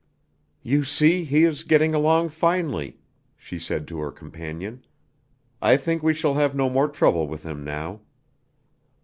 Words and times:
"You 0.63 0.83
see, 0.83 1.25
he 1.25 1.43
is 1.43 1.61
getting 1.63 1.93
along 1.93 2.29
finely," 2.29 2.97
she 3.37 3.59
said 3.59 3.87
to 3.89 3.99
her 3.99 4.09
companion. 4.09 4.83
"I 5.61 5.77
think 5.77 6.01
we 6.01 6.15
shall 6.15 6.33
have 6.33 6.55
no 6.55 6.71
more 6.71 6.87
trouble 6.89 7.27
with 7.27 7.43
him 7.43 7.63
now." 7.63 8.01